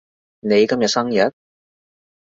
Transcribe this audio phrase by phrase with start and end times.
[0.39, 1.31] 你今日生日？